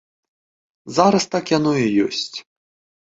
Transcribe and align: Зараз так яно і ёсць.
Зараз 0.95 1.23
так 1.35 1.45
яно 1.57 1.73
і 1.85 1.87
ёсць. 2.09 2.35